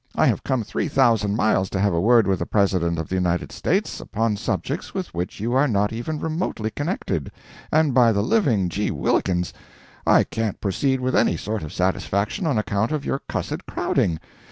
I 0.15 0.25
have 0.25 0.43
come 0.43 0.63
three 0.63 0.87
thousand 0.87 1.35
miles 1.35 1.69
to 1.69 1.79
have 1.79 1.93
a 1.93 2.01
word 2.01 2.25
with 2.25 2.39
the 2.39 2.45
President 2.47 2.97
of 2.97 3.07
the 3.07 3.13
United 3.13 3.51
States 3.51 3.99
upon 3.99 4.35
subjects 4.35 4.95
with 4.95 5.13
which 5.13 5.39
you 5.39 5.53
are 5.53 5.67
not 5.67 5.93
even 5.93 6.19
remotely 6.19 6.71
connected, 6.71 7.31
and 7.71 7.93
by 7.93 8.11
the 8.11 8.23
living 8.23 8.67
geewhillikins 8.67 9.53
I 10.07 10.23
can't 10.23 10.59
proceed 10.59 11.01
with 11.01 11.15
any 11.15 11.37
sort 11.37 11.61
of 11.61 11.71
satisfaction 11.71 12.47
on 12.47 12.57
account 12.57 12.91
of 12.91 13.05
your 13.05 13.19
cussed 13.29 13.67
crowding. 13.67 14.19